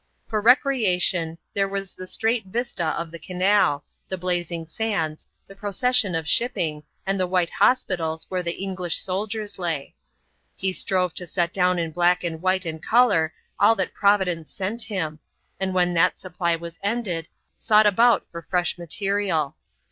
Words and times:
For 0.27 0.41
recreation 0.41 1.37
there 1.53 1.67
was 1.67 1.93
the 1.93 2.07
straight 2.07 2.47
vista 2.47 2.85
of 2.87 3.11
the 3.11 3.19
Canal, 3.19 3.85
the 4.07 4.17
blazing 4.17 4.65
sands, 4.65 5.27
the 5.45 5.53
procession 5.53 6.15
of 6.15 6.27
shipping, 6.27 6.81
and 7.05 7.19
the 7.19 7.27
white 7.27 7.51
hospitals 7.51 8.25
where 8.27 8.41
the 8.41 8.63
English 8.63 8.97
soldiers 8.99 9.59
lay. 9.59 9.93
He 10.55 10.73
strove 10.73 11.13
to 11.13 11.27
set 11.27 11.53
down 11.53 11.77
in 11.77 11.91
black 11.91 12.23
and 12.23 12.41
white 12.41 12.65
and 12.65 12.81
colour 12.81 13.31
all 13.59 13.75
that 13.75 13.93
Providence 13.93 14.51
sent 14.51 14.81
him, 14.81 15.19
and 15.59 15.71
when 15.71 15.93
that 15.93 16.17
supply 16.17 16.55
was 16.55 16.79
ended 16.81 17.27
sought 17.59 17.85
about 17.85 18.25
for 18.31 18.41
fresh 18.41 18.79
material. 18.79 19.55